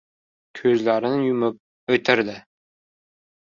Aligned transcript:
Ko‘zlarini 0.59 1.21
yumib 1.29 1.61
o‘tirdi. 1.99 2.41